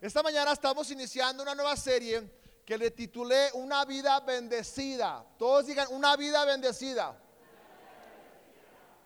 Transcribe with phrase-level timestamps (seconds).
[0.00, 2.26] Esta mañana estamos iniciando una nueva serie
[2.64, 5.22] que le titulé Una vida bendecida.
[5.38, 7.14] Todos digan, una vida bendecida.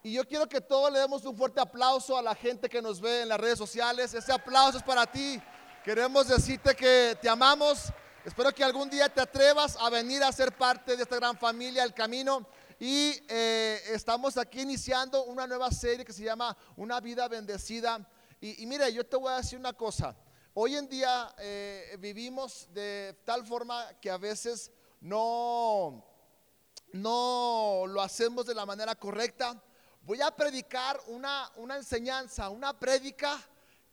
[0.05, 3.01] Y yo quiero que todos le demos un fuerte aplauso a la gente que nos
[3.01, 4.15] ve en las redes sociales.
[4.15, 5.43] Ese aplauso es para ti.
[5.83, 7.93] Queremos decirte que te amamos.
[8.25, 11.83] Espero que algún día te atrevas a venir a ser parte de esta gran familia,
[11.83, 12.47] El Camino.
[12.79, 18.09] Y eh, estamos aquí iniciando una nueva serie que se llama Una vida bendecida.
[18.41, 20.15] Y, y mire, yo te voy a decir una cosa.
[20.57, 24.71] Hoy en día eh, vivimos de tal forma que a veces
[25.01, 26.07] no,
[26.93, 29.61] no lo hacemos de la manera correcta.
[30.03, 33.37] Voy a predicar una, una enseñanza, una prédica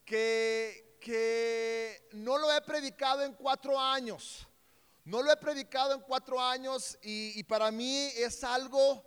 [0.06, 4.48] que, que no lo he predicado en cuatro años.
[5.04, 9.04] No lo he predicado en cuatro años y, y para mí es algo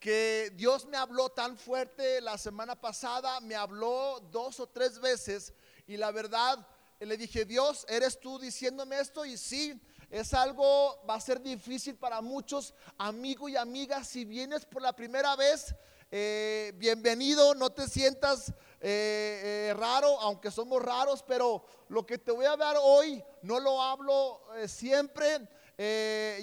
[0.00, 5.52] que Dios me habló tan fuerte la semana pasada, me habló dos o tres veces
[5.86, 6.66] y la verdad
[7.00, 9.24] le dije, Dios, ¿eres tú diciéndome esto?
[9.24, 9.78] Y sí,
[10.08, 14.94] es algo, va a ser difícil para muchos, amigo y amiga, si vienes por la
[14.94, 15.74] primera vez,
[16.10, 22.30] eh, bienvenido, no te sientas eh, eh, raro, aunque somos raros, pero lo que te
[22.30, 25.48] voy a hablar hoy no lo hablo siempre.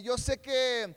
[0.04, 0.96] Yo sé que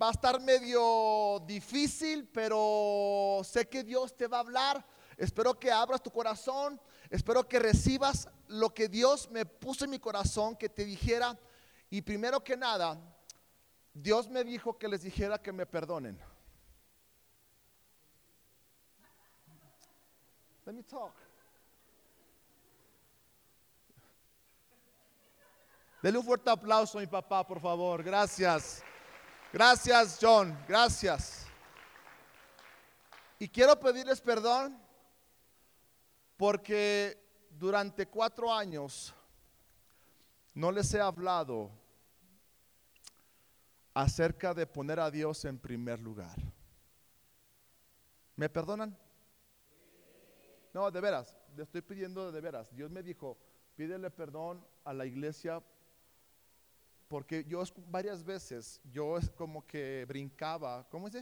[0.00, 4.84] va a estar medio difícil, pero sé que Dios te va a hablar.
[5.16, 9.98] Espero que abras tu corazón, espero que recibas lo que Dios me puso en mi
[9.98, 11.38] corazón, que te dijera.
[11.90, 12.98] Y primero que nada,
[13.92, 16.18] Dios me dijo que les dijera que me perdonen.
[20.64, 21.12] Let me talk.
[26.02, 28.02] Dele un fuerte aplauso a mi papá, por favor.
[28.02, 28.82] Gracias.
[29.52, 30.56] Gracias, John.
[30.66, 31.46] Gracias.
[33.38, 34.80] Y quiero pedirles perdón
[36.40, 39.14] porque durante cuatro años
[40.54, 41.70] no les he hablado
[43.92, 46.34] acerca de poner a Dios en primer lugar.
[48.36, 48.96] ¿Me perdonan?
[50.72, 52.74] No, de veras, le estoy pidiendo de veras.
[52.74, 53.36] Dios me dijo,
[53.76, 55.62] pídele perdón a la iglesia
[57.06, 61.16] porque yo varias veces, yo es como que brincaba, ¿cómo es?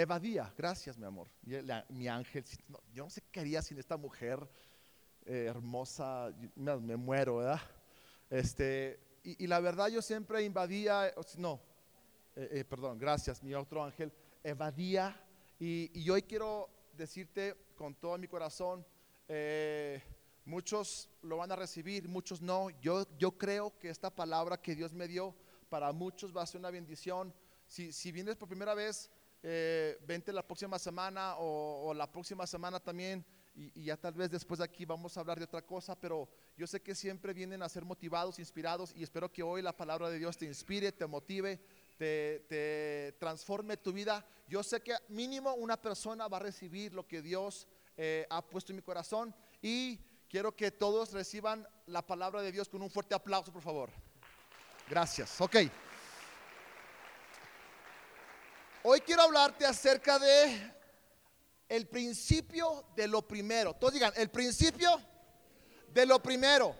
[0.00, 1.28] Evadía, gracias mi amor.
[1.44, 4.48] La- mi ángel, no, yo no sé qué haría sin esta mujer
[5.26, 7.60] eh, hermosa, me, me muero, ¿verdad?
[8.30, 11.60] Este, y, y la verdad yo siempre invadía, no,
[12.34, 14.10] eh, eh, perdón, gracias, mi otro ángel,
[14.42, 15.20] evadía.
[15.58, 18.86] Y, y hoy quiero decirte con todo mi corazón,
[19.28, 20.02] eh,
[20.46, 22.70] muchos lo van a recibir, muchos no.
[22.80, 25.34] Yo, yo creo que esta palabra que Dios me dio
[25.68, 27.34] para muchos va a ser una bendición.
[27.66, 29.10] Si, si vienes por primera vez,
[29.42, 33.24] eh, vente la próxima semana o, o la próxima semana también.
[33.54, 36.28] Y, y ya tal vez después de aquí vamos a hablar de otra cosa, pero
[36.56, 40.08] yo sé que siempre vienen a ser motivados, inspirados y espero que hoy la palabra
[40.08, 41.60] de Dios te inspire, te motive,
[41.98, 44.24] te, te transforme tu vida.
[44.48, 48.72] Yo sé que mínimo una persona va a recibir lo que Dios eh, ha puesto
[48.72, 53.14] en mi corazón y quiero que todos reciban la palabra de Dios con un fuerte
[53.14, 53.90] aplauso, por favor.
[54.88, 55.40] Gracias.
[55.40, 55.56] Ok.
[58.82, 60.74] Hoy quiero hablarte acerca de
[61.68, 63.74] el principio de lo primero.
[63.74, 64.98] Todos digan, el principio
[65.92, 66.74] de lo primero.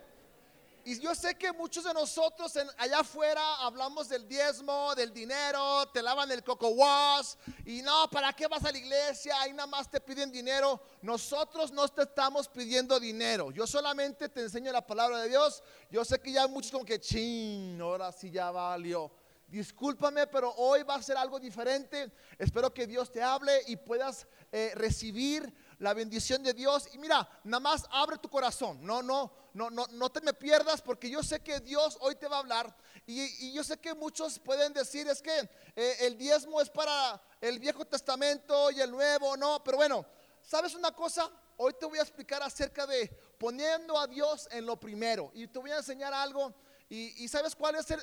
[0.82, 6.00] Y yo sé que muchos de nosotros allá afuera hablamos del diezmo, del dinero, te
[6.00, 7.34] lavan el coco wash
[7.66, 9.38] y no, ¿para qué vas a la iglesia?
[9.38, 10.80] Ahí nada más te piden dinero.
[11.02, 13.50] Nosotros no te estamos pidiendo dinero.
[13.50, 15.62] Yo solamente te enseño la palabra de Dios.
[15.90, 19.19] Yo sé que ya muchos como que, chin, ahora sí ya valió.
[19.50, 22.12] Discúlpame, pero hoy va a ser algo diferente.
[22.38, 26.88] Espero que Dios te hable y puedas eh, recibir la bendición de Dios.
[26.92, 28.78] Y mira, nada más abre tu corazón.
[28.80, 32.28] No, no, no, no, no te me pierdas porque yo sé que Dios hoy te
[32.28, 32.76] va a hablar.
[33.06, 35.36] Y, yo sé que muchos pueden decir es que
[35.74, 39.64] eh, el diezmo es para el Viejo Testamento y el Nuevo, no.
[39.64, 40.06] Pero bueno,
[40.40, 41.28] ¿sabes una cosa?
[41.56, 45.32] Hoy te voy a explicar acerca de poniendo a Dios en lo primero.
[45.34, 46.54] Y te voy a enseñar algo.
[46.92, 48.00] ¿Y, sabes cuál es el,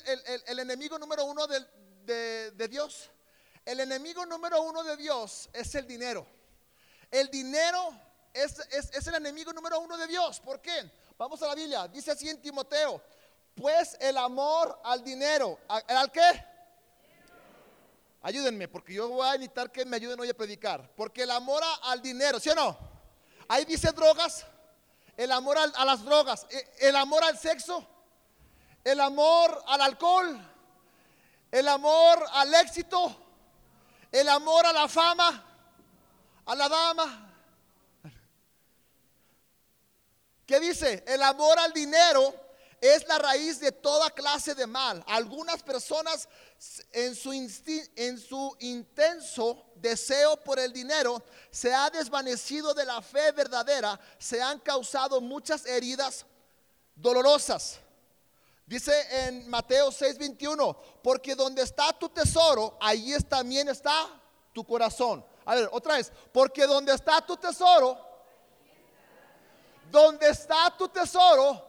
[0.48, 3.10] el- enemigo número uno de, de Dios?
[3.66, 6.26] El enemigo número uno de Dios es el dinero.
[7.12, 7.90] El dinero
[8.34, 10.40] es, es- es el enemigo número uno de Dios.
[10.40, 10.90] ¿Por qué?
[11.18, 11.86] Vamos a la Biblia.
[11.90, 13.02] Dice así en Timoteo.
[13.56, 15.60] Pues el amor al dinero.
[15.68, 16.46] ¿A- ¿Al qué?
[18.22, 20.90] Ayúdenme, porque yo voy a necesitar que me ayuden hoy a predicar.
[20.96, 22.78] Porque el amor al dinero, ¿sí o no?
[23.50, 24.46] Ahí dice drogas.
[25.18, 26.46] El amor a las drogas.
[26.50, 27.86] e- El amor al sexo
[28.88, 30.40] el amor al alcohol,
[31.52, 33.18] el amor al éxito,
[34.10, 35.44] el amor a la fama,
[36.46, 37.34] a la dama.
[40.46, 41.04] ¿Qué dice?
[41.06, 42.34] El amor al dinero
[42.80, 45.04] es la raíz de toda clase de mal.
[45.06, 46.30] Algunas personas
[46.94, 53.34] en su, en su intenso deseo por el dinero se ha desvanecido de la fe
[53.34, 56.26] verdadera, se han causado muchas heridas
[56.96, 57.82] dolorosas.
[58.68, 58.94] Dice
[59.28, 64.08] en Mateo 6:21, porque donde está tu tesoro, allí también está
[64.52, 65.26] tu corazón.
[65.46, 67.98] A ver, otra vez, porque donde está tu tesoro,
[69.90, 71.66] donde está tu tesoro,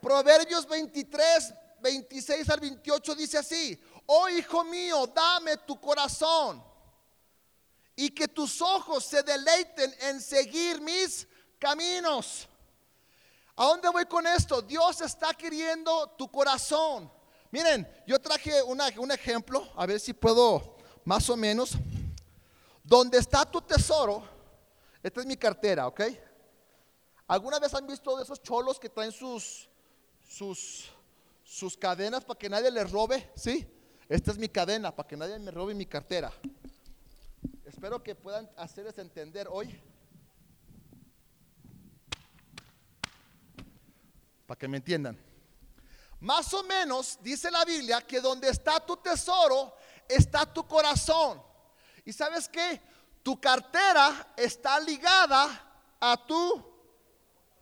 [0.00, 6.62] Proverbios 23, 26 al 28 dice así, oh hijo mío, dame tu corazón
[7.96, 11.26] y que tus ojos se deleiten en seguir mis
[11.58, 12.46] caminos.
[13.60, 14.62] ¿A dónde voy con esto?
[14.62, 17.10] Dios está queriendo tu corazón.
[17.50, 21.72] Miren, yo traje un ejemplo, a ver si puedo más o menos.
[22.84, 24.22] Donde está tu tesoro,
[25.02, 26.02] esta es mi cartera, ¿ok?
[27.26, 29.68] ¿Alguna vez han visto de esos cholos que traen sus,
[30.28, 30.88] sus,
[31.42, 33.28] sus cadenas para que nadie les robe?
[33.34, 33.66] ¿Sí?
[34.08, 36.32] Esta es mi cadena para que nadie me robe mi cartera.
[37.66, 39.82] Espero que puedan hacerles entender hoy
[44.48, 45.22] para que me entiendan.
[46.20, 49.74] Más o menos dice la Biblia que donde está tu tesoro,
[50.08, 51.42] está tu corazón.
[52.06, 52.80] ¿Y sabes qué?
[53.22, 55.50] Tu cartera está ligada
[56.00, 56.64] a tu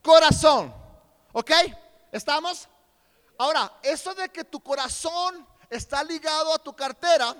[0.00, 0.72] corazón.
[1.32, 1.50] ¿Ok?
[2.12, 2.68] ¿Estamos?
[3.36, 7.34] Ahora, eso de que tu corazón está ligado a tu cartera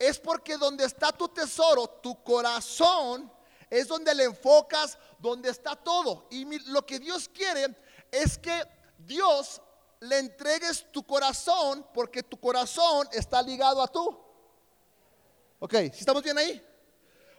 [0.00, 3.32] es porque donde está tu tesoro, tu corazón
[3.70, 6.26] es donde le enfocas, donde está todo.
[6.28, 7.76] Y lo que Dios quiere
[8.10, 9.60] es que Dios
[10.00, 14.18] le entregues tu corazón porque tu corazón está ligado a tú.
[15.58, 16.66] Ok, si estamos bien ahí?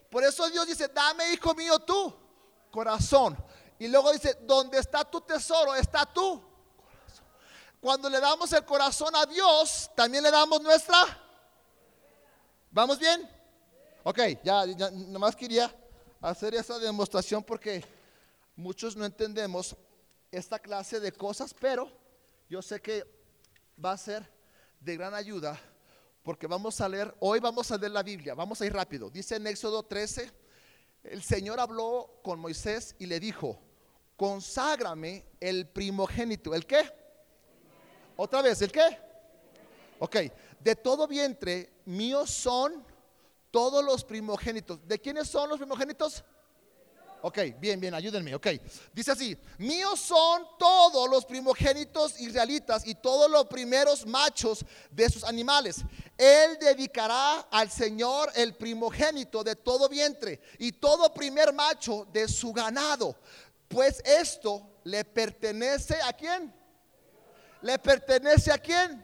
[0.09, 2.13] Por eso Dios dice, dame hijo mío tú,
[2.69, 3.37] corazón.
[3.79, 6.39] Y luego dice, donde está tu tesoro, está tú.
[6.75, 7.25] Corazón.
[7.79, 10.97] Cuando le damos el corazón a Dios, también le damos nuestra.
[12.69, 13.27] ¿Vamos bien?
[14.03, 15.73] Ok, ya, ya nomás quería
[16.21, 17.83] hacer esa demostración porque
[18.55, 19.75] muchos no entendemos
[20.31, 21.92] esta clase de cosas, pero
[22.50, 23.04] yo sé que
[23.83, 24.31] va a ser
[24.80, 25.60] de gran ayuda
[26.24, 29.10] porque vamos a leer, hoy vamos a leer la Biblia, vamos a ir rápido.
[29.10, 30.31] Dice en Éxodo 13,
[31.04, 33.60] el Señor habló con Moisés y le dijo,
[34.16, 36.54] conságrame el primogénito.
[36.54, 36.83] ¿El qué?
[38.16, 39.00] Otra vez, ¿el qué?
[39.98, 40.18] Ok,
[40.60, 42.86] de todo vientre mío son
[43.50, 44.88] todos los primogénitos.
[44.88, 46.24] ¿De quiénes son los primogénitos?
[47.23, 48.33] Ok, bien, bien, ayúdenme.
[48.33, 48.47] Ok,
[48.91, 55.23] dice así: Míos son todos los primogénitos israelitas y todos los primeros machos de sus
[55.23, 55.81] animales.
[56.18, 62.51] Él dedicará al Señor el primogénito de todo vientre y todo primer macho de su
[62.51, 63.15] ganado.
[63.68, 66.51] Pues esto le pertenece a quién?
[67.62, 69.03] ¿Le pertenece a quién?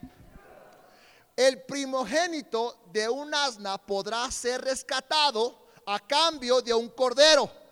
[1.36, 7.67] El primogénito de un asna podrá ser rescatado a cambio de un cordero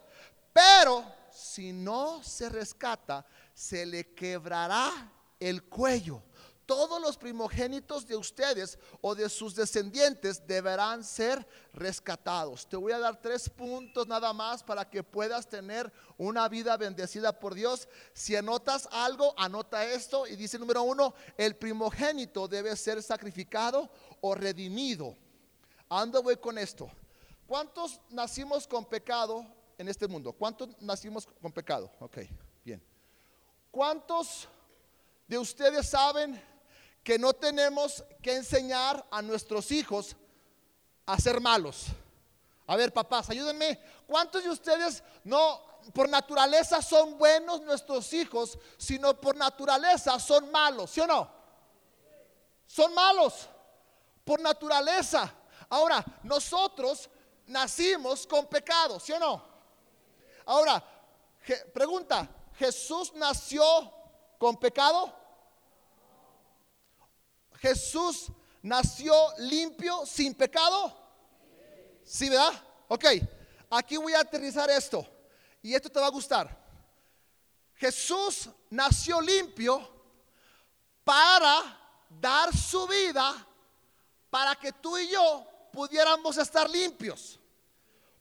[0.55, 1.03] pero
[1.33, 6.23] si no se rescata, se le quebrará el cuello.
[6.65, 12.69] Todos los primogénitos de ustedes o de sus descendientes deberán ser rescatados.
[12.69, 17.37] Te voy a dar tres puntos nada más para que puedas tener una vida bendecida
[17.37, 17.89] por Dios.
[18.13, 24.33] Si anotas algo, anota esto y dice número uno, el primogénito debe ser sacrificado o
[24.33, 25.17] redimido.
[25.89, 26.89] Ando voy con esto.
[27.45, 29.45] ¿Cuántos nacimos con pecado
[29.77, 30.31] en este mundo?
[30.33, 31.91] ¿Cuántos nacimos con pecado?
[31.99, 32.19] Ok,
[32.63, 32.81] bien.
[33.71, 34.47] ¿Cuántos
[35.27, 36.41] de ustedes saben
[37.03, 40.15] que no tenemos que enseñar a nuestros hijos
[41.05, 41.87] a ser malos?
[42.67, 43.79] A ver, papás, ayúdenme.
[44.07, 45.61] ¿Cuántos de ustedes no,
[45.93, 50.91] por naturaleza son buenos nuestros hijos, sino por naturaleza son malos?
[50.91, 51.29] ¿Sí o no?
[52.65, 53.47] Son malos
[54.23, 55.31] por naturaleza.
[55.69, 57.09] Ahora, nosotros
[57.47, 59.54] nacimos con pecado, ¿sí o no?
[60.45, 60.83] Ahora,
[61.73, 63.63] pregunta, ¿Jesús nació
[64.37, 65.13] con pecado?
[67.55, 68.27] ¿Jesús
[68.61, 70.95] nació limpio, sin pecado?
[72.03, 72.53] Sí, ¿verdad?
[72.87, 73.05] Ok,
[73.69, 75.05] aquí voy a aterrizar esto
[75.61, 76.65] y esto te va a gustar.
[77.75, 79.89] Jesús nació limpio
[81.03, 81.77] para
[82.09, 83.45] dar su vida
[84.29, 87.39] para que tú y yo pudiéramos estar limpios.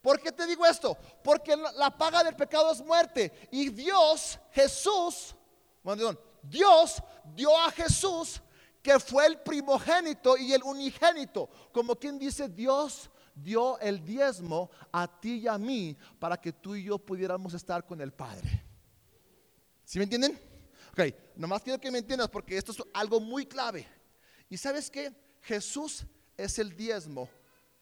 [0.05, 0.99] ¿Por qué te digo esto?
[1.23, 3.33] Porque la paga del pecado es muerte.
[3.51, 5.35] Y Dios, Jesús,
[5.83, 7.03] bueno, Dios
[7.35, 8.43] dio a Jesús
[8.83, 11.49] que fue el primogénito y el unigénito.
[11.73, 16.75] Como quien dice, Dios dio el diezmo a ti y a mí para que tú
[16.75, 18.63] y yo pudiéramos estar con el Padre.
[19.87, 20.39] ¿Sí me entienden?
[20.93, 21.01] Ok,
[21.35, 23.89] nomás quiero que me entiendas porque esto es algo muy clave.
[24.51, 25.15] ¿Y sabes qué?
[25.41, 26.05] Jesús
[26.37, 27.31] es el diezmo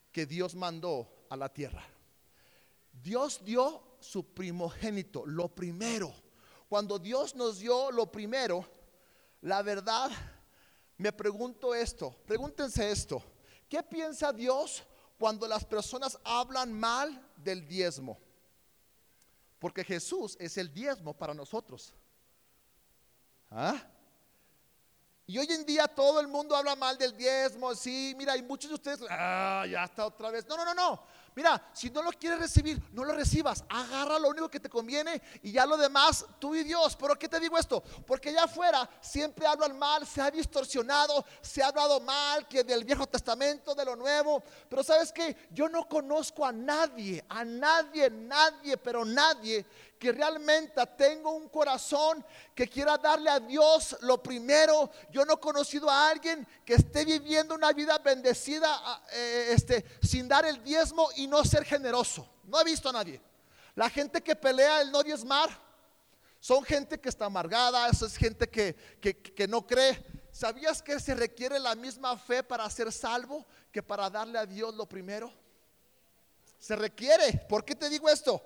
[0.09, 1.83] que Dios mandó a la tierra.
[3.03, 6.13] Dios dio su primogénito, lo primero.
[6.69, 8.65] Cuando Dios nos dio lo primero,
[9.41, 10.09] la verdad,
[10.97, 13.21] me pregunto esto, pregúntense esto,
[13.67, 14.83] ¿qué piensa Dios
[15.19, 18.17] cuando las personas hablan mal del diezmo?
[19.59, 21.93] Porque Jesús es el diezmo para nosotros.
[23.51, 23.75] ¿Ah?
[25.25, 28.69] Y hoy en día todo el mundo habla mal del diezmo, sí, mira, hay muchos
[28.69, 30.45] de ustedes, ah, ya está otra vez.
[30.47, 31.03] No, no, no, no.
[31.35, 33.63] Mira, si no lo quieres recibir, no lo recibas.
[33.69, 36.95] Agarra lo único que te conviene y ya lo demás, tú y Dios.
[36.95, 37.81] Pero ¿qué te digo esto?
[38.05, 42.83] Porque allá afuera siempre hablan mal, se ha distorsionado, se ha hablado mal, que del
[42.83, 44.43] Viejo Testamento, de lo Nuevo.
[44.69, 49.65] Pero sabes que yo no conozco a nadie, a nadie, nadie, pero nadie
[50.03, 54.91] que realmente tengo un corazón que quiera darle a Dios lo primero.
[55.09, 60.27] Yo no he conocido a alguien que esté viviendo una vida bendecida eh, este, sin
[60.27, 62.27] dar el diezmo y no ser generoso.
[62.43, 63.21] No he visto a nadie.
[63.75, 65.49] La gente que pelea el no diezmar
[66.41, 70.05] son gente que está amargada, eso es gente que, que no cree.
[70.33, 74.75] ¿Sabías que se requiere la misma fe para ser salvo que para darle a Dios
[74.75, 75.31] lo primero?
[76.59, 77.45] Se requiere.
[77.47, 78.43] ¿Por qué te digo esto?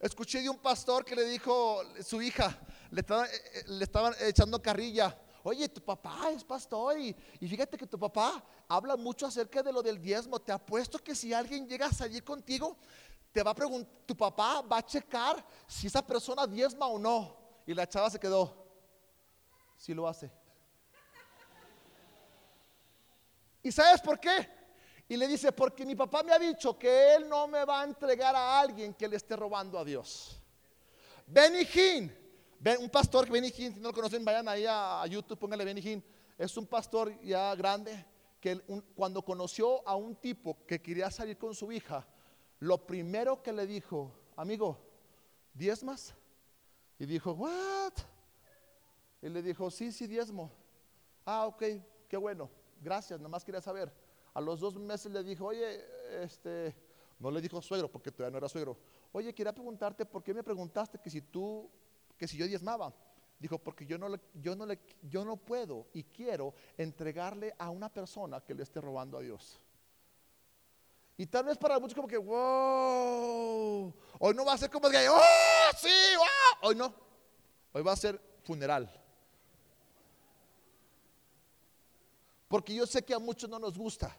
[0.00, 2.58] Escuché de un pastor que le dijo su hija,
[2.90, 5.14] eh, eh, le estaban echando carrilla.
[5.42, 9.82] Oye, tu papá es pastor y, fíjate que tu papá habla mucho acerca de lo
[9.82, 10.40] del diezmo.
[10.40, 12.78] Te apuesto que si alguien llega a salir contigo,
[13.30, 17.36] te va a preguntar, tu papá va a checar si esa persona diezma o no.
[17.66, 18.66] Y la chava se quedó,
[19.76, 20.32] si lo hace.
[23.62, 24.59] ¿Y sabes por qué?
[25.10, 27.84] Y le dice, porque mi papá me ha dicho que él no me va a
[27.84, 30.40] entregar a alguien que le esté robando a Dios.
[31.26, 32.16] Benny Hinn,
[32.78, 36.04] un pastor, Benny Hinn, si no lo conocen, vayan ahí a, YouTube, pónganle Benny Hinn.
[36.38, 38.06] Es un pastor ya grande
[38.38, 38.60] que
[38.94, 42.06] cuando conoció a un tipo que quería salir con su hija,
[42.60, 44.78] lo primero que le dijo, amigo,
[45.52, 46.14] ¿diezmas?
[47.00, 47.94] Y dijo, ¿what?
[49.20, 50.52] Y le dijo, sí, sí, diezmo.
[51.24, 51.64] Ah, ok,
[52.08, 52.48] qué bueno,
[52.80, 53.92] gracias, nada más quería saber.
[54.34, 55.84] A los dos meses le dijo, oye,
[56.22, 56.74] este,
[57.18, 58.78] no le dijo suegro porque todavía no era suegro.
[59.12, 61.68] Oye, quería preguntarte, ¿por qué me preguntaste que si tú,
[62.16, 62.92] que si yo diezmaba?
[63.38, 67.70] Dijo, porque yo no, le, yo, no le, yo no puedo y quiero entregarle a
[67.70, 69.60] una persona que le esté robando a Dios.
[71.16, 75.08] Y tal vez para muchos como que, wow, hoy no va a ser como que,
[75.08, 75.20] oh,
[75.76, 75.88] sí.
[76.62, 76.94] Hoy no,
[77.72, 78.90] hoy va a ser funeral.
[82.50, 84.12] Porque yo sé que a muchos no nos gusta.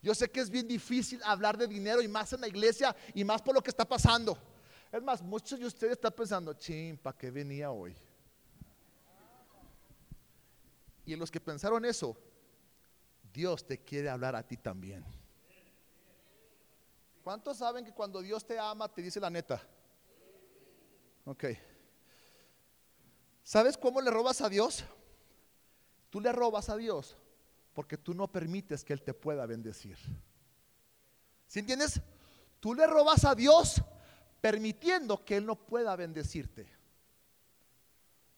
[0.00, 3.24] Yo sé que es bien difícil hablar de dinero y más en la iglesia y
[3.24, 4.38] más por lo que está pasando.
[4.90, 7.94] Es más, muchos de ustedes están pensando, ching, ¿para qué venía hoy?
[11.04, 12.16] Y en los que pensaron eso,
[13.34, 15.04] Dios te quiere hablar a ti también.
[17.22, 19.60] ¿Cuántos saben que cuando Dios te ama te dice la neta?
[21.26, 21.44] Ok.
[23.42, 24.86] ¿Sabes cómo le robas a Dios?
[26.10, 27.16] Tú le robas a Dios
[27.74, 29.96] porque tú no permites que Él te pueda bendecir.
[31.46, 32.00] ¿Sí entiendes?
[32.60, 33.82] Tú le robas a Dios
[34.40, 36.68] permitiendo que Él no pueda bendecirte.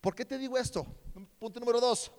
[0.00, 0.86] ¿Por qué te digo esto?
[1.38, 2.10] Punto número dos.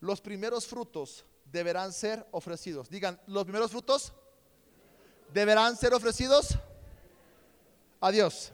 [0.00, 2.88] Los primeros frutos deberán ser ofrecidos.
[2.88, 4.12] Digan, los primeros frutos
[5.32, 6.58] deberán ser ofrecidos
[8.00, 8.52] a Dios.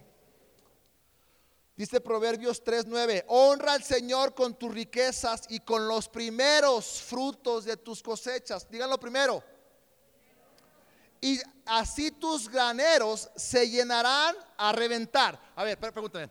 [1.76, 7.76] Dice Proverbios 3:9, honra al Señor con tus riquezas y con los primeros frutos de
[7.76, 8.68] tus cosechas.
[8.70, 9.42] Díganlo primero.
[11.20, 15.40] Y así tus graneros se llenarán a reventar.
[15.56, 16.28] A ver, pregúntame.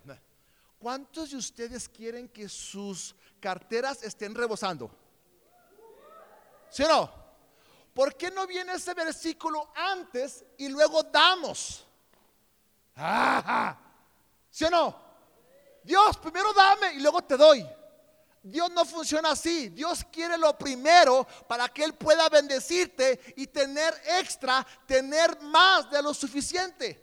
[0.80, 4.92] ¿Cuántos de ustedes quieren que sus carteras estén rebosando?
[6.70, 7.24] ¿Sí o no?
[7.94, 11.86] ¿Por qué no viene ese versículo antes y luego damos?
[14.50, 15.03] ¿Sí o no?
[15.84, 17.68] Dios, primero dame y luego te doy.
[18.42, 19.70] Dios no funciona así.
[19.70, 26.04] Dios quiere lo primero para que Él pueda bendecirte y tener extra, tener más de
[26.04, 27.02] lo suficiente.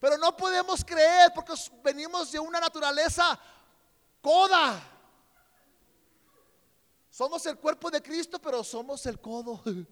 [0.00, 3.38] Pero no podemos creer porque venimos de una naturaleza
[4.20, 4.82] coda.
[7.08, 9.62] Somos el cuerpo de Cristo, pero somos el codo.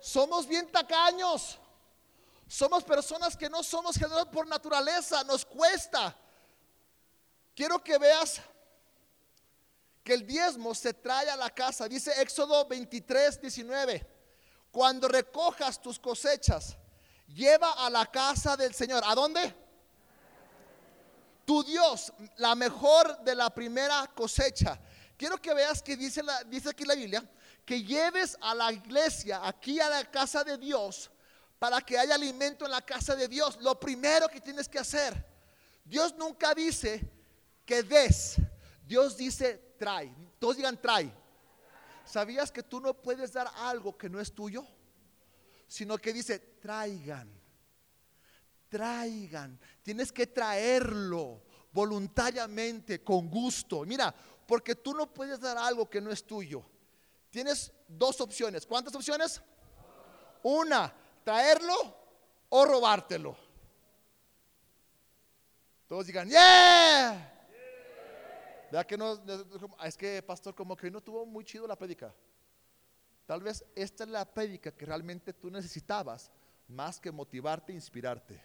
[0.00, 1.58] Somos bien tacaños.
[2.46, 5.24] Somos personas que no somos generosos por naturaleza.
[5.24, 6.14] Nos cuesta.
[7.54, 8.40] Quiero que veas
[10.02, 11.88] que el diezmo se trae a la casa.
[11.88, 14.06] Dice Éxodo 23, 19.
[14.70, 16.76] Cuando recojas tus cosechas,
[17.28, 19.02] lleva a la casa del Señor.
[19.06, 19.64] ¿A dónde?
[21.44, 24.78] tu Dios, la mejor de la primera cosecha.
[25.16, 27.24] Quiero que veas que dice, dice aquí la Biblia,
[27.64, 31.10] que lleves a la iglesia, aquí a la casa de Dios,
[31.58, 33.58] para que haya alimento en la casa de Dios.
[33.60, 35.24] Lo primero que tienes que hacer,
[35.84, 37.10] Dios nunca dice
[37.64, 38.36] que des,
[38.86, 40.14] Dios dice trae.
[40.38, 41.12] Todos digan trae.
[42.04, 44.66] ¿Sabías que tú no puedes dar algo que no es tuyo?
[45.66, 47.30] Sino que dice traigan,
[48.68, 49.58] traigan.
[49.82, 51.42] Tienes que traerlo
[51.72, 53.84] voluntariamente, con gusto.
[53.84, 54.14] Mira,
[54.46, 56.64] porque tú no puedes dar algo que no es tuyo.
[57.30, 58.66] Tienes dos opciones.
[58.66, 59.40] ¿Cuántas opciones?
[60.42, 60.94] Una,
[61.24, 61.74] traerlo
[62.50, 63.36] o robártelo.
[65.88, 67.33] Todos digan, ¡yeah!
[68.96, 69.22] No?
[69.84, 72.14] Es que, pastor, como que no tuvo muy chido la prédica.
[73.26, 76.30] Tal vez esta es la prédica que realmente tú necesitabas,
[76.68, 78.40] más que motivarte e inspirarte.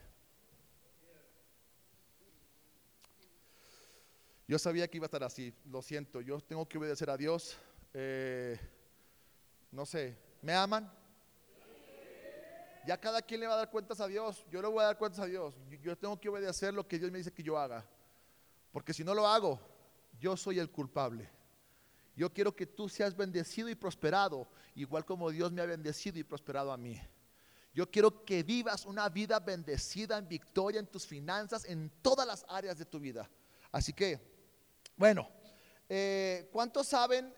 [4.48, 7.58] Yo sabía que iba a estar así, lo siento, yo tengo que obedecer a Dios.
[7.94, 8.60] Eh,
[9.72, 10.92] no sé, ¿me aman?
[12.86, 14.44] Ya cada quien le va a dar cuentas a Dios.
[14.50, 15.54] Yo le voy a dar cuentas a Dios.
[15.82, 17.86] Yo, tengo que obedecer lo que Dios me dice que yo haga.
[18.72, 19.60] Porque si no lo hago,
[20.20, 21.30] yo soy el culpable.
[22.16, 26.24] Yo quiero que tú seas bendecido y prosperado, igual como Dios me ha bendecido y
[26.24, 27.00] prosperado a mí.
[27.74, 32.46] Yo quiero que vivas una vida bendecida en victoria en tus finanzas, en todas las
[32.50, 33.30] áreas de tu vida.
[33.72, 34.20] Así que,
[34.98, 35.30] bueno,
[35.88, 37.34] eh, ¿cuántos saben?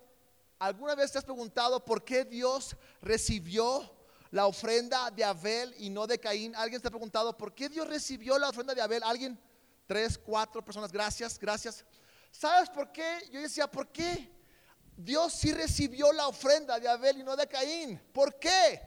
[0.57, 3.97] ¿Alguna vez te has preguntado por qué Dios recibió
[4.31, 6.55] la ofrenda de Abel y no de Caín.
[6.55, 9.03] ¿Alguien se ha preguntado por qué Dios recibió la ofrenda de Abel?
[9.03, 9.37] ¿Alguien?
[9.85, 10.91] Tres, cuatro personas.
[10.91, 11.85] Gracias, gracias.
[12.31, 13.29] ¿Sabes por qué?
[13.31, 14.31] Yo decía, ¿por qué?
[14.95, 18.01] Dios sí recibió la ofrenda de Abel y no de Caín.
[18.13, 18.81] ¿Por qué?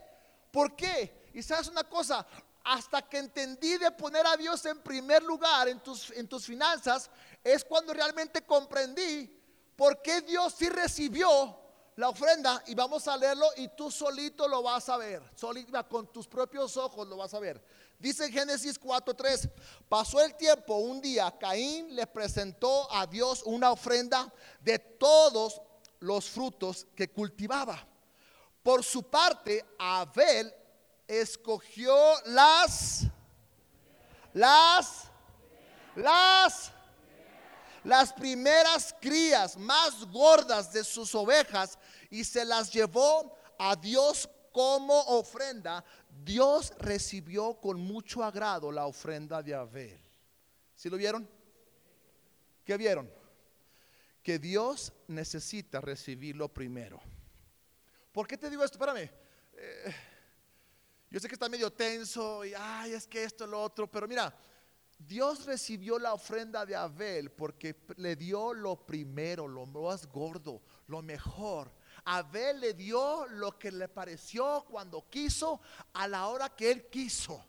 [0.51, 1.29] ¿Por qué?
[1.33, 2.25] Y sabes una cosa,
[2.63, 7.09] hasta que entendí de poner a Dios en primer lugar en tus, en tus finanzas,
[7.43, 9.31] es cuando realmente comprendí
[9.75, 11.64] por qué Dios sí recibió
[11.95, 16.11] la ofrenda y vamos a leerlo y tú solito lo vas a ver, solito, con
[16.11, 17.63] tus propios ojos lo vas a ver.
[17.97, 19.49] Dice Génesis 4:3,
[19.87, 25.61] pasó el tiempo, un día Caín le presentó a Dios una ofrenda de todos
[25.99, 27.87] los frutos que cultivaba.
[28.61, 30.53] Por su parte, Abel
[31.07, 33.03] escogió las,
[34.33, 35.03] las,
[35.95, 36.71] las
[37.85, 41.77] las primeras crías más gordas de sus ovejas
[42.09, 45.85] y se las llevó a Dios como ofrenda.
[46.09, 49.99] Dios recibió con mucho agrado la ofrenda de Abel.
[50.75, 51.29] ¿Sí lo vieron?
[52.65, 53.11] ¿Qué vieron?
[54.23, 56.99] Que Dios necesita recibirlo primero.
[58.11, 58.77] ¿Por qué te digo esto?
[58.77, 59.11] Espérame.
[59.53, 59.95] Eh,
[61.11, 64.35] yo sé que está medio tenso y, ay, es que esto, lo otro, pero mira,
[64.97, 71.01] Dios recibió la ofrenda de Abel porque le dio lo primero, lo más gordo, lo
[71.01, 71.71] mejor.
[72.05, 75.59] Abel le dio lo que le pareció cuando quiso,
[75.93, 77.43] a la hora que él quiso.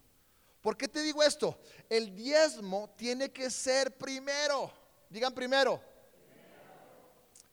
[0.60, 1.60] ¿Por qué te digo esto?
[1.88, 4.72] El diezmo tiene que ser primero.
[5.08, 5.80] Digan primero.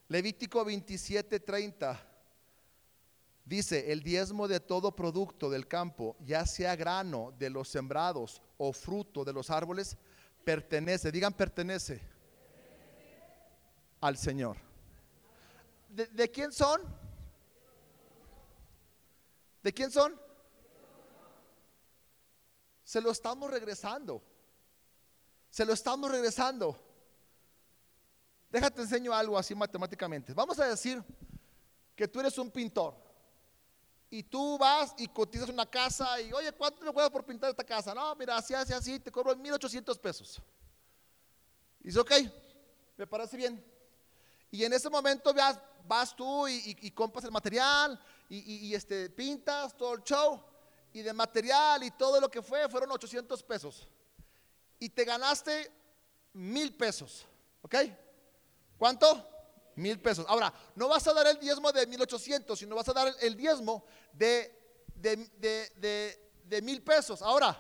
[0.08, 2.10] Levítico 27, 30.
[3.46, 8.72] Dice, el diezmo de todo producto del campo, ya sea grano de los sembrados o
[8.74, 9.98] fruto de los árboles,
[10.44, 12.02] pertenece, digan pertenece
[14.02, 14.58] al Señor.
[15.90, 16.82] ¿De, quién son?
[19.62, 20.20] ¿De quién son?
[22.84, 24.24] Se lo estamos regresando.
[25.50, 26.80] Se lo estamos regresando.
[28.50, 30.34] Déjate enseño algo así matemáticamente.
[30.34, 31.04] Vamos a decir
[31.96, 33.03] que tú eres un pintor
[34.14, 37.64] y tú vas y cotizas una casa y, oye, ¿cuánto me puedo por pintar esta
[37.64, 37.96] casa?
[37.96, 40.40] No, mira, así, así, así, te cobro 1800 pesos.
[41.80, 42.12] Y dice, ok,
[42.96, 43.66] me parece bien.
[44.52, 48.00] Y en ese momento vas, vas tú y, compras el material
[48.30, 50.40] y, y, este, pintas todo el show.
[50.94, 53.88] Y de material y todo lo que fue fueron 800 pesos.
[54.78, 55.72] Y te ganaste
[56.34, 57.26] mil pesos.
[57.64, 57.78] ¿Ok?
[58.78, 59.33] ¿Cuánto?
[59.76, 60.26] Mil pesos.
[60.28, 63.36] Ahora, no vas a dar el diezmo de mil ochocientos, sino vas a dar el
[63.36, 64.54] diezmo de,
[64.96, 67.22] de, mil pesos.
[67.22, 67.58] Ahora,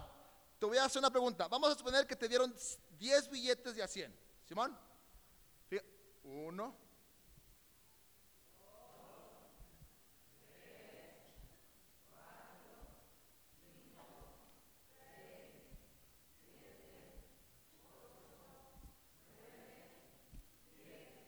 [0.59, 1.47] te voy a hacer una pregunta.
[1.47, 2.53] Vamos a suponer que te dieron
[2.99, 4.15] 10 billetes de a 100.
[4.45, 4.77] Simón.
[6.23, 6.77] Uno.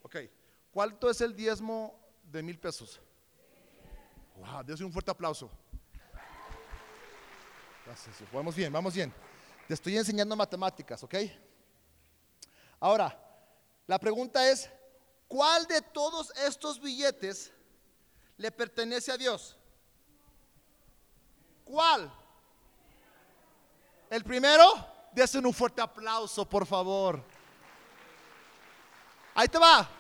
[0.03, 0.44] Ok.
[0.75, 2.99] ¿Cuánto es el diezmo de mil pesos?
[4.35, 5.49] Wow, Dios un fuerte aplauso.
[7.85, 8.17] Gracias.
[8.29, 9.13] Vamos bien, vamos bien.
[9.69, 11.15] Te estoy enseñando matemáticas, ¿ok?
[12.81, 13.17] Ahora,
[13.87, 14.69] la pregunta es,
[15.29, 17.53] ¿cuál de todos estos billetes
[18.35, 19.57] le pertenece a Dios?
[21.63, 22.11] ¿Cuál?
[24.09, 24.65] ¿El primero?
[25.13, 27.23] Desen un fuerte aplauso, por favor.
[29.35, 29.94] Ahí te va.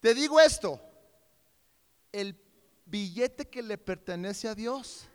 [0.00, 0.80] Te digo esto.
[2.10, 2.34] El
[2.86, 5.06] billete que le pertenece a Dios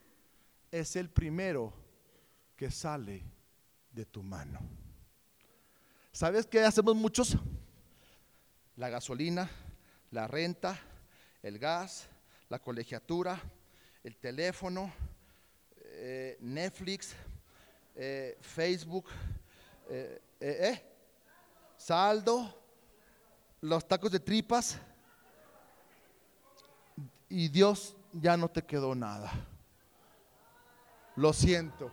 [0.72, 1.74] es el primero
[2.56, 3.24] que sale
[3.92, 4.60] de tu mano.
[6.12, 7.36] ¿Sabes qué hacemos muchos?
[8.78, 9.50] La gasolina,
[10.12, 10.80] la renta,
[11.42, 12.08] el gas,
[12.48, 13.42] la colegiatura,
[14.04, 14.94] el teléfono,
[15.78, 17.14] eh, Netflix,
[17.96, 19.08] eh, Facebook,
[19.90, 20.82] eh,
[21.76, 22.65] saldo,
[23.66, 24.78] los tacos de tripas
[27.28, 29.32] y Dios ya no te quedó nada.
[31.16, 31.92] Lo siento.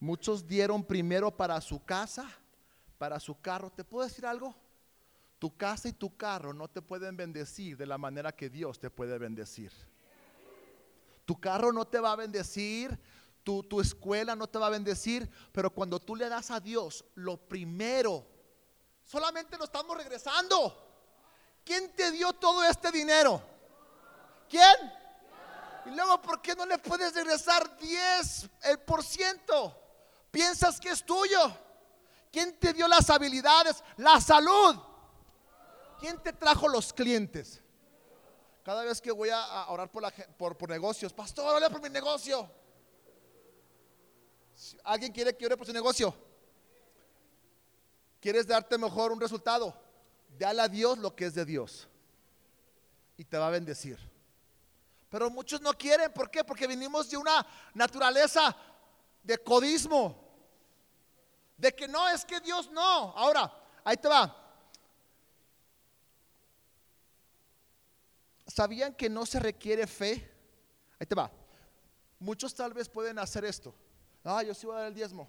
[0.00, 2.28] Muchos dieron primero para su casa,
[2.98, 3.70] para su carro.
[3.70, 4.54] ¿Te puedo decir algo?
[5.38, 8.90] Tu casa y tu carro no te pueden bendecir de la manera que Dios te
[8.90, 9.72] puede bendecir.
[11.24, 12.98] Tu carro no te va a bendecir,
[13.44, 17.04] tu, tu, escuela no te va a bendecir, pero cuando tú le das a Dios
[17.14, 18.26] lo primero,
[19.04, 20.80] solamente lo estamos regresando.
[21.64, 23.42] ¿Quién te dio todo este dinero?
[24.48, 24.74] ¿Quién?
[25.86, 29.78] Y luego, ¿por qué no le puedes regresar 10 el por ciento?
[30.30, 31.38] Piensas que es tuyo.
[32.32, 33.82] ¿Quién te dio las habilidades?
[33.98, 34.76] La salud.
[36.00, 37.62] ¿Quién te trajo los clientes?
[38.64, 41.90] Cada vez que voy a orar por, la, por, por negocios, pastor, ora por mi
[41.90, 42.50] negocio.
[44.84, 46.14] ¿Alguien quiere que ore por su negocio?
[48.20, 49.74] ¿Quieres darte mejor un resultado?
[50.38, 51.88] Dale a Dios lo que es de Dios.
[53.16, 53.98] Y te va a bendecir.
[55.10, 56.12] Pero muchos no quieren.
[56.12, 56.42] ¿Por qué?
[56.42, 58.56] Porque venimos de una naturaleza
[59.22, 60.24] de codismo.
[61.56, 62.80] De que no, es que Dios no.
[62.80, 63.52] Ahora,
[63.84, 64.40] ahí te va.
[68.46, 70.30] ¿Sabían que no se requiere fe?
[70.98, 71.30] Ahí te va.
[72.18, 73.74] Muchos tal vez pueden hacer esto.
[74.24, 75.28] Ah, yo sí voy a dar el diezmo.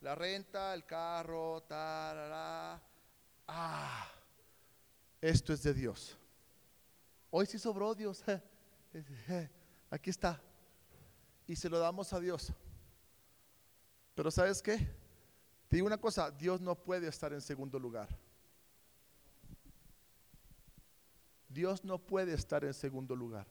[0.00, 2.80] La renta, el carro, tarara.
[3.48, 4.08] Ah,
[5.20, 6.16] esto es de Dios.
[7.30, 8.22] Hoy sí sobró Dios.
[9.90, 10.40] Aquí está.
[11.48, 12.52] Y se lo damos a Dios.
[14.14, 14.78] Pero ¿sabes qué?
[15.68, 18.08] Te digo una cosa, Dios no puede estar en segundo lugar.
[21.48, 23.46] Dios no puede estar en segundo lugar.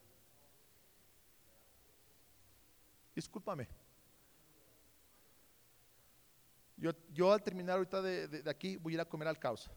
[3.14, 3.83] Discúlpame.
[7.14, 9.70] Yo, al terminar ahorita de, aquí voy a ir a comer al caos.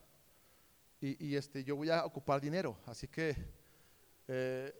[0.99, 2.77] Y, este, yo voy a ocupar dinero.
[2.85, 3.35] Así que...
[4.27, 4.73] Eh,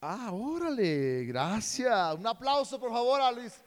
[0.00, 2.14] ah, órale, gracias.
[2.14, 3.60] Un aplauso por favor a Luis.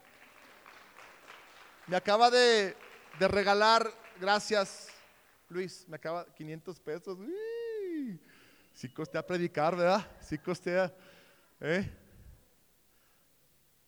[1.85, 2.75] Me acaba de,
[3.19, 4.89] de regalar, gracias
[5.49, 7.19] Luis, me acaba 500 pesos.
[8.73, 10.09] Si costea predicar, ¿verdad?
[10.19, 10.91] Si costea.
[11.59, 11.87] ¿eh?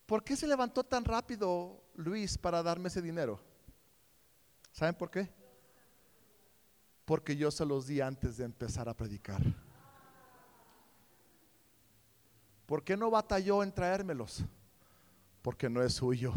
[0.06, 3.40] ¿Por qué se levantó tan rápido Luis para darme ese dinero?
[4.72, 5.30] ¿Saben por qué?
[7.06, 9.42] Porque yo se los di antes de empezar a predicar.
[12.66, 14.44] ¿Por qué no batalló en traérmelos?
[15.42, 16.34] Porque no es suyo.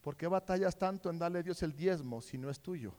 [0.00, 2.92] ¿Por qué batallas tanto en darle a Dios el diezmo si no es tuyo?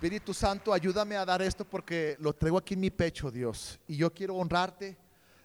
[0.00, 3.78] Espíritu Santo, ayúdame a dar esto porque lo traigo aquí en mi pecho, Dios.
[3.86, 4.96] Y yo quiero honrarte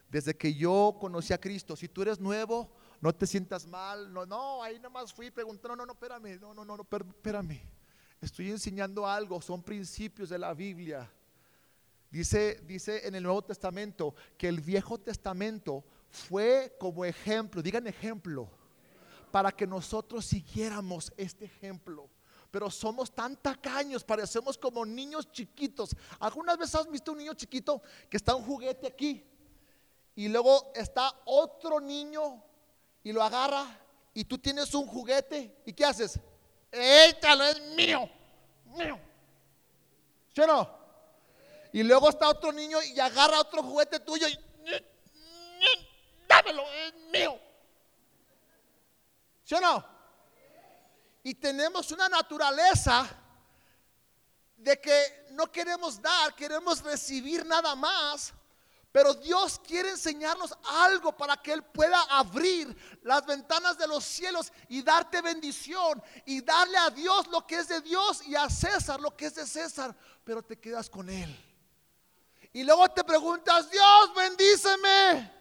[0.10, 1.76] desde que yo conocí a Cristo.
[1.76, 4.14] Si tú eres nuevo, no te sientas mal.
[4.14, 7.60] No, no, ahí nomás fui preguntando, no, no, no, espérame, no, no, no, no, espérame.
[8.22, 11.12] Estoy enseñando algo, son principios de la Biblia.
[12.10, 18.50] Dice, dice en el Nuevo Testamento que el Viejo Testamento fue como ejemplo, digan ejemplo,
[19.32, 22.10] para que nosotros siguiéramos este ejemplo
[22.56, 25.94] pero somos tan tacaños, parecemos como niños chiquitos.
[26.22, 29.22] ¿Algunas veces has visto un niño chiquito que está un juguete aquí
[30.16, 32.42] y luego está otro niño
[33.04, 33.78] y lo agarra
[34.14, 36.18] y tú tienes un juguete y ¿qué haces?
[36.72, 38.10] Échalo, es mío,
[38.68, 38.98] mío.
[40.34, 40.78] ¿Sí o no?
[41.74, 44.40] Y luego está otro niño y agarra otro juguete tuyo y
[46.26, 47.38] dámelo, es mío.
[49.44, 49.95] ¿Sí o no?
[51.26, 53.10] Y tenemos una naturaleza
[54.58, 58.32] de que no queremos dar, queremos recibir nada más.
[58.92, 64.54] Pero Dios quiere enseñarnos algo para que Él pueda abrir las ventanas de los cielos
[64.70, 69.02] y darte bendición y darle a Dios lo que es de Dios y a César
[69.02, 69.98] lo que es de César.
[70.24, 71.36] Pero te quedas con Él.
[72.54, 75.34] Y luego te preguntas, Dios, bendíceme.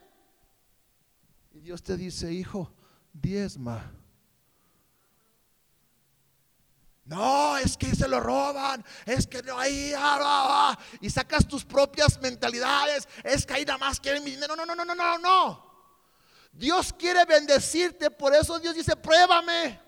[1.52, 2.72] Y Dios te dice, hijo,
[3.12, 3.92] diezma.
[7.04, 11.46] No, es que se lo roban, es que no hay, ah, ah, ah", y sacas
[11.46, 14.56] tus propias mentalidades, es que ahí nada más quieren mi dinero.
[14.56, 15.74] No, no, no, no, no, no.
[16.50, 19.80] Dios quiere bendecirte, por eso Dios dice, pruébame.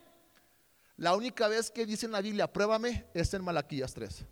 [0.99, 4.25] La única vez que dice en la Biblia, pruébame, es en Malaquías 3.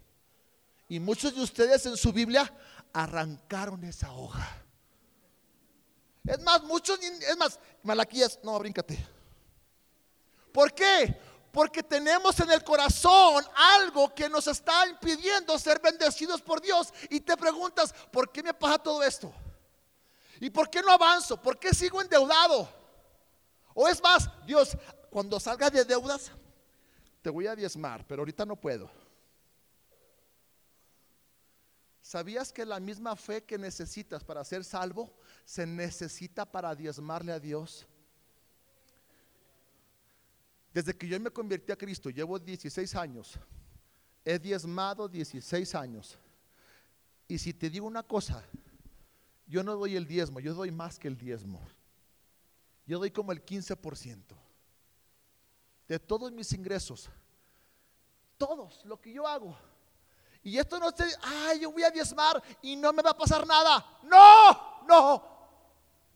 [0.88, 2.52] Y muchos de ustedes en su Biblia
[2.92, 4.46] arrancaron esa hoja.
[6.26, 8.98] Es más, muchos, es más, Malaquías, no, bríncate.
[10.52, 11.18] ¿Por qué?
[11.54, 16.92] Porque tenemos en el corazón algo que nos está impidiendo ser bendecidos por Dios.
[17.10, 19.32] Y te preguntas, ¿por qué me pasa todo esto?
[20.40, 21.40] ¿Y por qué no avanzo?
[21.40, 22.68] ¿Por qué sigo endeudado?
[23.72, 24.76] O es más, Dios,
[25.10, 26.32] cuando salga de deudas,
[27.22, 28.90] te voy a diezmar, pero ahorita no puedo.
[32.02, 37.38] ¿Sabías que la misma fe que necesitas para ser salvo se necesita para diezmarle a
[37.38, 37.86] Dios?
[40.74, 43.38] Desde que yo me convertí a Cristo, llevo 16 años,
[44.24, 46.18] he diezmado 16 años.
[47.28, 48.42] Y si te digo una cosa,
[49.46, 51.64] yo no doy el diezmo, yo doy más que el diezmo.
[52.86, 54.18] Yo doy como el 15%
[55.86, 57.08] de todos mis ingresos.
[58.36, 59.56] Todos, lo que yo hago.
[60.42, 63.46] Y esto no se, ay, yo voy a diezmar y no me va a pasar
[63.46, 64.00] nada.
[64.02, 65.22] No, no,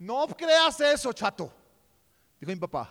[0.00, 1.52] no creas eso, chato.
[2.40, 2.90] Dijo mi papá.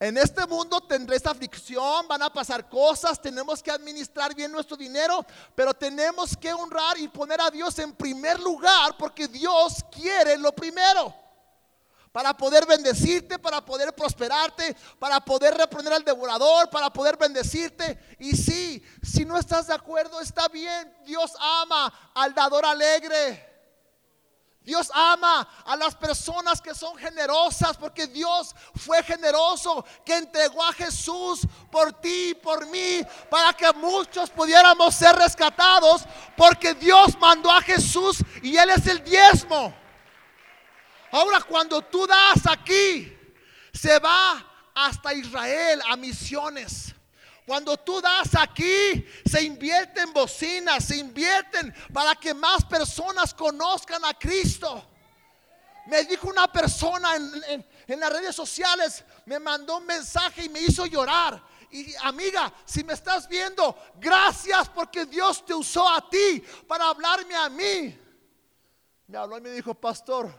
[0.00, 5.26] En este mundo tendréis aflicción, van a pasar cosas, tenemos que administrar bien nuestro dinero,
[5.56, 10.52] pero tenemos que honrar y poner a Dios en primer lugar porque Dios quiere lo
[10.52, 11.12] primero
[12.12, 18.16] para poder bendecirte, para poder prosperarte, para poder reprender al devorador, para poder bendecirte.
[18.18, 20.92] Y sí, si no estás de acuerdo, está bien.
[21.04, 23.47] Dios ama al dador alegre.
[24.68, 30.74] Dios ama a las personas que son generosas porque Dios fue generoso, que entregó a
[30.74, 33.00] Jesús por ti y por mí,
[33.30, 36.02] para que muchos pudiéramos ser rescatados,
[36.36, 39.74] porque Dios mandó a Jesús y Él es el diezmo.
[41.12, 43.10] Ahora cuando tú das aquí,
[43.72, 46.94] se va hasta Israel a misiones.
[47.48, 54.04] Cuando tú das aquí, se invierte en bocinas, se invierten para que más personas conozcan
[54.04, 54.86] a Cristo.
[55.86, 60.60] Me dijo una persona en, en, las redes sociales, me mandó un mensaje y me
[60.60, 61.42] hizo llorar.
[61.70, 67.34] Y amiga, si me estás viendo, gracias porque Dios te usó a ti para hablarme
[67.34, 67.98] a mí.
[69.06, 70.30] Me habló y me dijo, pastor,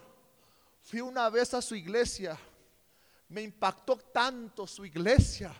[0.80, 2.38] fui una vez a su iglesia,
[3.28, 5.52] me impactó tanto su iglesia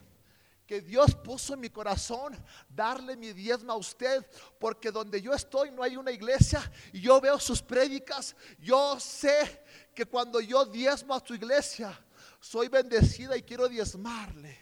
[0.70, 2.32] que Dios puso en mi corazón
[2.68, 4.24] darle mi diezma a usted,
[4.60, 9.64] porque donde yo estoy no hay una iglesia y yo veo sus prédicas, yo sé
[9.92, 12.00] que cuando yo diezmo a su iglesia,
[12.38, 14.56] soy bendecida y quiero diezmarle.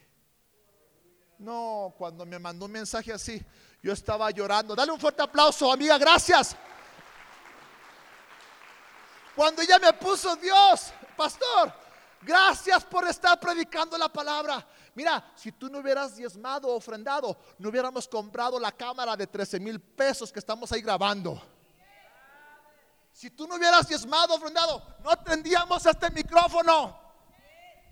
[1.41, 3.45] No, cuando me mandó un mensaje así,
[3.83, 4.75] yo estaba llorando.
[4.75, 6.57] Dale un fuerte aplauso, amiga, gracias.
[9.37, 11.71] Cuando ella me puso Dios, pastor,
[12.23, 14.67] gracias por estar predicando la palabra.
[14.95, 19.81] Mira, si tú no hubieras diezmado ofrendado, no hubiéramos comprado la cámara de 13 mil
[19.81, 21.41] pesos que estamos ahí grabando.
[23.13, 26.99] Si tú no hubieras diezmado ofrendado, no tendríamos este micrófono.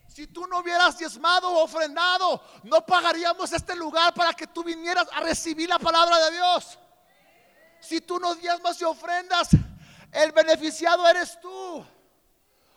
[0.08, 5.08] Si tú no hubieras diezmado o ofrendado, no pagaríamos este lugar para que tú vinieras
[5.12, 6.78] a recibir la palabra de Dios.
[7.80, 9.50] Si tú no diezmas y ofrendas,
[10.12, 11.84] el beneficiado eres tú.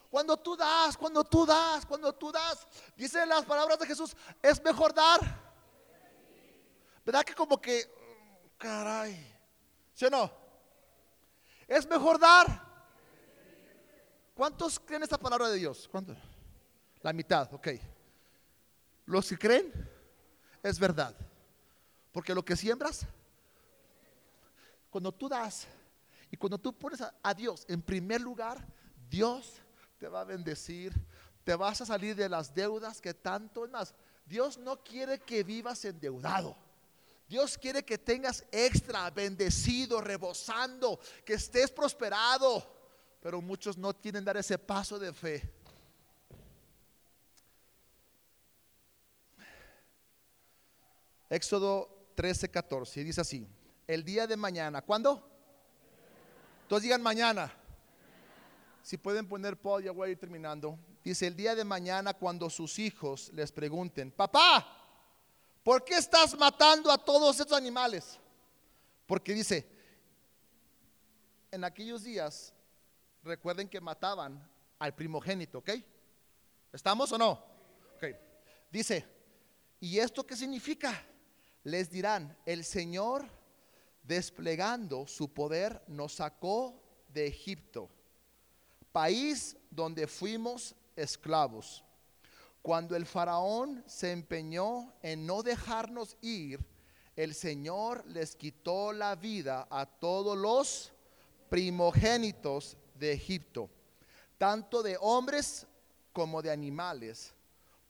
[0.10, 4.62] Cuando tú das, cuando tú das, cuando tú das, dice las palabras de Jesús, es
[4.63, 5.19] mejor dar.
[7.06, 7.88] ¿Verdad que como que,
[8.58, 9.15] caray,
[9.93, 10.32] ¿sí o no?
[11.67, 12.67] Es mejor dar.
[14.34, 15.88] ¿Cuántos creen esta palabra de Dios?
[15.91, 16.17] ¿Cuántos?
[17.02, 17.67] La mitad, ok.
[19.06, 19.72] Los que creen
[20.63, 21.15] es verdad.
[22.12, 23.06] Porque lo que siembras,
[24.89, 25.67] cuando tú das
[26.32, 28.65] y cuando tú pones a, a Dios en primer lugar,
[29.10, 29.62] Dios
[30.00, 30.94] te va a bendecir,
[31.44, 33.94] te vas a salir de las deudas que tanto es más.
[34.26, 36.56] Dios no quiere que vivas endeudado.
[37.28, 42.66] Dios quiere que tengas extra, bendecido, rebosando, que estés prosperado.
[43.22, 45.54] Pero muchos no tienen dar ese paso de fe.
[51.30, 53.04] Éxodo 13, 14.
[53.04, 53.48] Dice así:
[53.86, 55.30] El día de mañana, ¿cuándo?
[56.68, 57.59] Todos digan mañana.
[58.89, 60.80] Si pueden poner pod, ya voy a ir terminando.
[61.04, 64.65] Dice, el día de mañana cuando sus hijos les pregunten, papá,
[65.63, 68.17] ¿por qué estás matando a todos estos animales?
[69.06, 69.63] Porque dice,
[71.52, 72.52] en aquellos días,
[73.23, 74.43] recuerden que mataban
[74.80, 75.69] al primogénito, ¿ok?
[76.73, 77.45] ¿Estamos o no?
[78.71, 79.06] Dice,
[79.80, 80.99] ¿y esto qué significa?
[81.63, 83.23] Les dirán, el Señor
[84.02, 87.91] desplegando su poder nos sacó de Egipto,
[88.91, 91.84] país donde fuimos esclavos.
[92.62, 96.60] Cuando el faraón se empeñó en no dejarnos ir,
[97.15, 100.91] el Señor les quitó la vida a todos los
[101.49, 103.69] primogénitos de Egipto,
[104.38, 105.65] tanto de hombres
[106.13, 107.34] como de animales.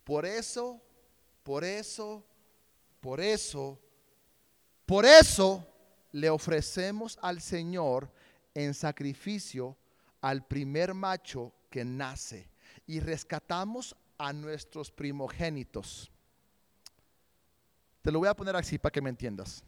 [0.04, 0.82] Por eso,
[1.44, 2.24] por eso,
[3.00, 3.80] por eso,
[4.86, 5.66] por eso
[6.12, 8.10] le ofrecemos al Señor
[8.54, 9.76] en sacrificio
[10.22, 12.50] al primer macho que nace
[12.88, 16.12] y rescatamos a nuestros primogénitos.
[18.02, 19.64] Te lo voy a poner así para que me entiendas.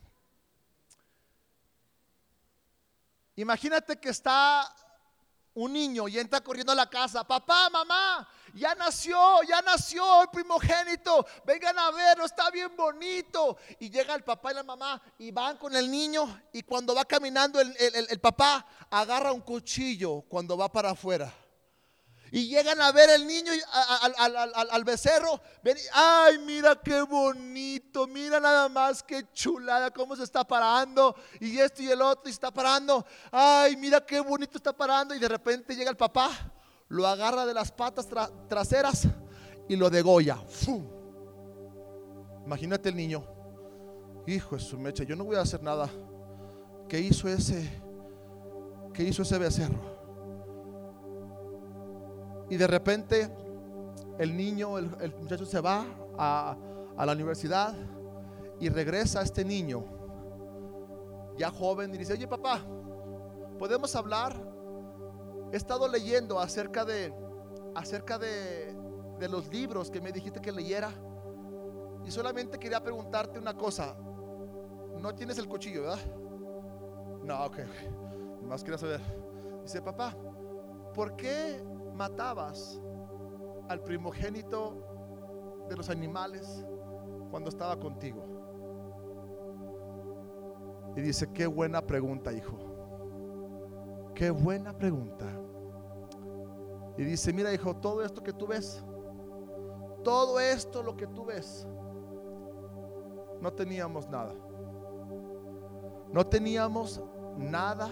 [3.36, 4.76] Imagínate que está
[5.54, 10.30] un niño y entra corriendo a la casa, papá, mamá, ya nació, ya nació el
[10.30, 13.58] primogénito, vengan a verlo, está bien bonito.
[13.80, 17.06] Y llega el papá y la mamá y van con el niño y cuando va
[17.06, 21.34] caminando el, el papá agarra un cuchillo cuando va para afuera.
[22.34, 23.52] Y llegan a ver el niño
[24.72, 25.42] al, becerro.
[25.92, 28.08] Ay, mira qué bonito.
[28.08, 29.92] Mira nada más qué chulada.
[29.92, 31.14] Cómo se está parando.
[31.42, 32.30] Y esto y el otro.
[32.30, 33.06] Y está parando.
[33.30, 35.14] Ay, mira qué bonito está parando.
[35.14, 36.32] Y de repente llega el papá.
[36.92, 38.06] Lo agarra de las patas
[38.50, 39.08] traseras.
[39.70, 40.38] Y lo degolla.
[42.46, 43.24] Imagínate el niño.
[44.28, 45.06] Hijo de su mecha.
[45.06, 45.90] Yo no voy a hacer nada.
[46.90, 47.72] ¿Qué hizo ese?
[48.94, 49.80] ¿Qué hizo ese becerro?
[52.50, 53.30] Y de repente
[54.20, 55.86] el niño, el, muchacho se va
[56.18, 56.58] a,
[57.06, 57.74] la universidad
[58.60, 59.86] y regresa a este niño,
[61.38, 62.62] ya joven, y dice, oye papá,
[63.58, 64.51] ¿podemos hablar?
[65.52, 67.14] He estado leyendo acerca de,
[67.76, 68.76] acerca de,
[69.20, 70.92] de los libros que me dijiste que leyera.
[72.06, 73.96] Y solamente quería preguntarte una cosa.
[75.00, 76.00] No tienes el cuchillo, ¿verdad?
[77.24, 77.60] No, ok.
[78.44, 79.02] Más quería saber.
[79.64, 80.16] Dice, papá,
[80.94, 82.82] ¿por qué matabas
[83.68, 86.66] al primogénito de los animales
[87.30, 88.24] cuando estaba contigo?
[90.96, 92.71] Y dice, qué buena pregunta, hijo.
[94.14, 95.26] Qué buena pregunta.
[96.98, 98.84] Y dice, mira, hijo, todo esto que tú ves,
[100.04, 101.68] todo esto lo que tú ves,
[103.40, 104.34] no teníamos nada.
[106.12, 107.02] No teníamos
[107.38, 107.90] nada.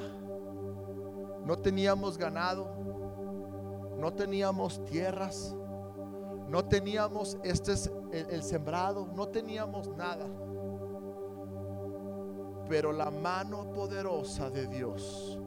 [1.46, 2.80] No teníamos ganado
[4.00, 5.54] no teníamos tierras,
[6.48, 10.26] no teníamos este es el, sembrado, no teníamos nada.
[12.70, 15.38] Pero la mano poderosa de Dios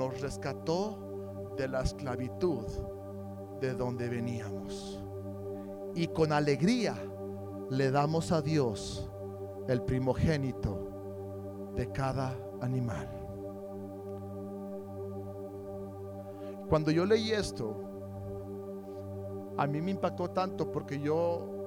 [0.00, 2.64] nos rescató de la esclavitud
[3.60, 4.98] de donde veníamos.
[5.94, 6.94] Y con alegría
[7.68, 9.10] le damos a Dios
[9.68, 13.10] el primogénito de cada animal.
[16.70, 17.76] Cuando yo leí esto,
[19.58, 21.58] a mí me impactó tanto porque yo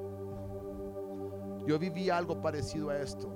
[1.67, 3.31] yo viví algo parecido a esto.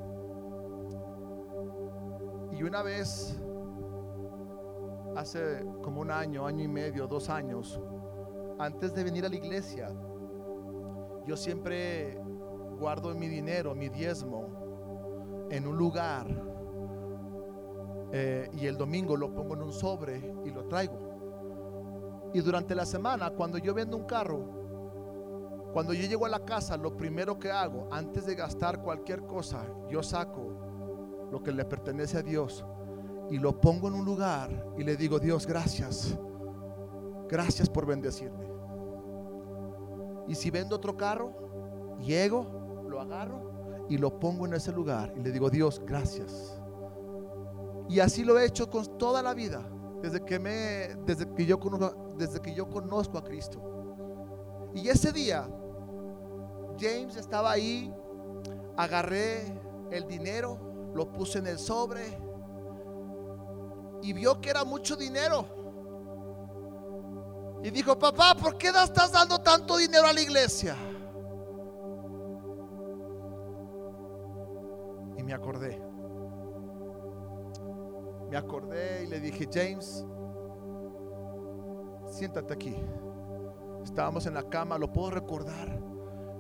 [2.52, 3.40] Y una vez
[5.18, 7.82] hace como un año, año y medio, dos años,
[8.60, 9.90] antes de venir a la iglesia,
[11.26, 12.22] yo siempre
[12.80, 16.28] guardo mi dinero, mi diezmo, en un lugar.
[18.14, 22.30] Eh, y el domingo lo pongo en un sobre y lo traigo.
[22.34, 26.78] Y durante la semana, cuando yo vendo un carro, cuando yo llego a la casa,
[26.78, 32.20] lo primero que hago, antes de gastar cualquier cosa, yo saco lo que le pertenece
[32.20, 32.64] a Dios
[33.30, 36.18] y lo pongo en un lugar y le digo, Dios, gracias.
[37.28, 38.48] Gracias por bendecirme.
[40.28, 45.22] Y si vendo otro carro, llego, lo agarro y lo pongo en ese lugar y
[45.22, 46.62] le digo, Dios, gracias.
[47.90, 49.62] Y así lo he hecho con toda la vida,
[50.02, 53.62] desde que me desde que yo conozco desde que yo conozco a Cristo.
[54.74, 55.48] Y ese día,
[56.80, 57.94] James estaba ahí,
[58.76, 59.60] agarré
[59.92, 62.27] el dinero, lo puse en el sobre
[64.02, 65.46] y vio que era mucho dinero.
[67.64, 70.76] Y dijo, papá, ¿por qué estás dando tanto dinero a la iglesia?
[75.18, 75.82] Y me acordé.
[78.30, 80.06] Me acordé y le dije, James,
[82.10, 82.76] siéntate aquí.
[83.84, 85.82] Estábamos en la cama, lo puedo recordar.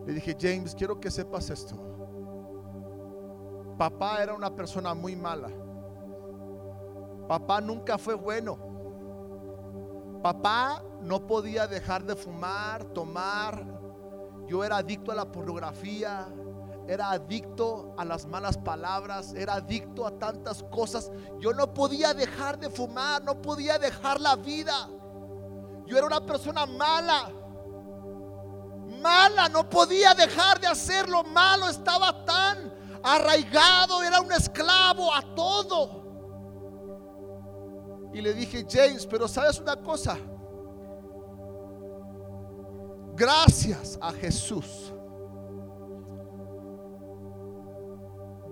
[0.05, 1.75] Le dije, James, quiero que sepas esto.
[3.77, 5.49] Papá era una persona muy mala.
[7.27, 8.57] Papá nunca fue bueno.
[10.21, 13.65] Papá no podía dejar de fumar, tomar.
[14.47, 16.27] Yo era adicto a la pornografía,
[16.87, 21.11] era adicto a las malas palabras, era adicto a tantas cosas.
[21.39, 24.89] Yo no podía dejar de fumar, no podía dejar la vida.
[25.85, 27.29] Yo era una persona mala,
[29.01, 32.73] mala, no podía dejar de hacer lo malo, estaba tan
[33.03, 36.06] arraigado, era un esclavo a todo.
[38.17, 40.17] Y le dije, James, pero sabes una cosa,
[43.15, 44.91] gracias a Jesús.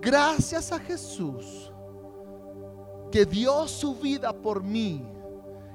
[0.00, 1.72] Gracias a Jesús
[3.10, 5.04] que dio su vida por mí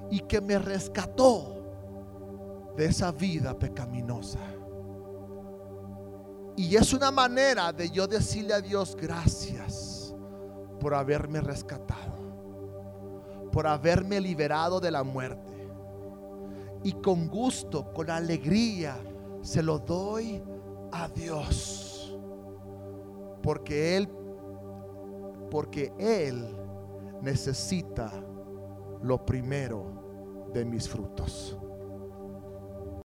[0.09, 1.57] y que me rescató
[2.77, 4.39] de esa vida pecaminosa.
[6.55, 10.15] Y es una manera de yo decirle a Dios gracias
[10.79, 12.20] por haberme rescatado,
[13.51, 15.69] por haberme liberado de la muerte.
[16.83, 18.97] Y con gusto, con alegría,
[19.41, 20.41] se lo doy
[20.91, 21.91] a Dios
[23.41, 24.09] porque Él,
[25.49, 26.55] porque Él
[27.21, 28.11] necesita
[29.01, 31.57] lo primero de mis frutos.